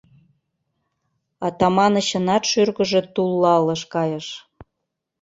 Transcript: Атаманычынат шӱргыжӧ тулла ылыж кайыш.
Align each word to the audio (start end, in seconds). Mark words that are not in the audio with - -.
Атаманычынат 1.47 2.43
шӱргыжӧ 2.51 3.01
тулла 3.13 3.53
ылыж 3.61 3.81
кайыш. 3.93 4.27